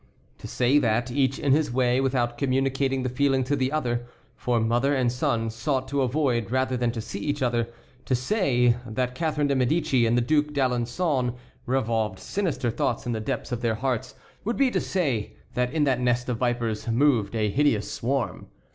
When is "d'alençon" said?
10.55-11.35